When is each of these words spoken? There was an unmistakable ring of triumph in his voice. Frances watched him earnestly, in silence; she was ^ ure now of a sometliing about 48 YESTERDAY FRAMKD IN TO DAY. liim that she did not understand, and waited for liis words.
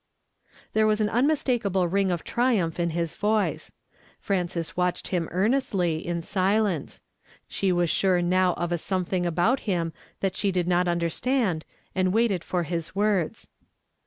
There 0.73 0.87
was 0.87 0.99
an 0.99 1.11
unmistakable 1.11 1.87
ring 1.87 2.09
of 2.09 2.23
triumph 2.23 2.79
in 2.79 2.89
his 2.89 3.13
voice. 3.13 3.71
Frances 4.19 4.75
watched 4.75 5.09
him 5.09 5.27
earnestly, 5.31 5.97
in 6.03 6.23
silence; 6.23 7.03
she 7.47 7.71
was 7.71 7.91
^ 7.91 8.01
ure 8.01 8.19
now 8.19 8.53
of 8.53 8.71
a 8.71 8.77
sometliing 8.77 9.27
about 9.27 9.59
48 9.59 9.67
YESTERDAY 9.67 9.77
FRAMKD 9.77 9.77
IN 9.77 9.83
TO 9.83 9.93
DAY. 9.93 9.99
liim 10.17 10.19
that 10.21 10.35
she 10.35 10.51
did 10.51 10.67
not 10.67 10.87
understand, 10.87 11.65
and 11.93 12.13
waited 12.13 12.43
for 12.43 12.63
liis 12.65 12.95
words. 12.95 13.49